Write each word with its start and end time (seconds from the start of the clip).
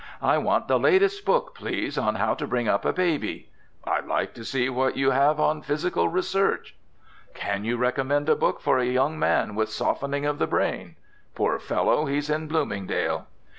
"I 0.23 0.39
want 0.39 0.67
the 0.67 0.79
latest 0.79 1.25
book, 1.25 1.53
please, 1.53 1.95
on 1.95 2.15
how 2.15 2.33
to 2.33 2.47
bring 2.47 2.67
up 2.67 2.85
a 2.85 2.91
baby." 2.91 3.49
"I'd 3.83 4.05
like 4.07 4.33
to 4.33 4.43
see 4.43 4.67
what 4.67 4.97
you 4.97 5.11
have 5.11 5.39
on 5.39 5.61
'physical 5.61 6.09
research.'" 6.09 6.75
"Can 7.35 7.63
you 7.65 7.77
recommend 7.77 8.27
a 8.27 8.35
book 8.35 8.61
for 8.61 8.79
a 8.79 8.85
young 8.87 9.19
man 9.19 9.53
with 9.53 9.69
softening 9.69 10.25
of 10.25 10.39
the 10.39 10.47
brain? 10.47 10.95
Poor 11.35 11.59
fellow, 11.59 12.05
he's 12.07 12.31
in 12.31 12.47
Bloomingdale." 12.47 13.27